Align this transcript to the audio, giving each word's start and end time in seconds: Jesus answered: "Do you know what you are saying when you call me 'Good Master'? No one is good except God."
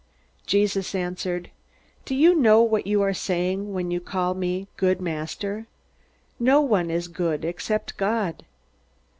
Jesus 0.47 0.95
answered: 0.95 1.51
"Do 2.05 2.15
you 2.15 2.33
know 2.33 2.63
what 2.63 2.87
you 2.87 3.03
are 3.03 3.13
saying 3.13 3.71
when 3.71 3.91
you 3.91 3.99
call 4.01 4.33
me 4.33 4.67
'Good 4.75 4.99
Master'? 4.99 5.67
No 6.39 6.59
one 6.59 6.89
is 6.89 7.07
good 7.07 7.45
except 7.45 7.97
God." 7.97 8.43